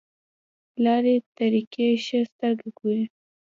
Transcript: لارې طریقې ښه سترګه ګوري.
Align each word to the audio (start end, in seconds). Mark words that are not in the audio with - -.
لارې 0.83 1.15
طریقې 1.37 1.87
ښه 2.05 2.19
سترګه 2.31 2.67
ګوري. 2.79 3.03